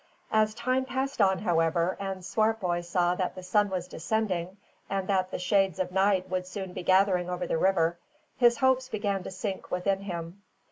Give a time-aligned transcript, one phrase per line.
[0.31, 4.57] As time passed on, however, and Swartboy saw that the sun was descending,
[4.89, 7.99] and that the shades of night would soon be gathering over the river,
[8.35, 10.41] his hopes began to sink within him.